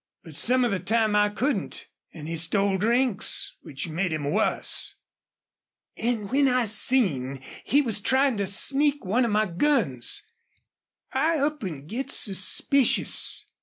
[0.23, 4.95] But some of the time I couldn't, an' he stole drinks, which made him wuss.
[5.95, 10.23] An' when I seen he was tryin' to sneak one of my guns,
[11.13, 13.45] I up an' gets suspicious.